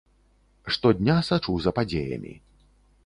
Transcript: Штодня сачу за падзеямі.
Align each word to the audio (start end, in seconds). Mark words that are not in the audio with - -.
Штодня 0.75 1.17
сачу 1.29 1.59
за 1.67 1.75
падзеямі. 1.81 2.33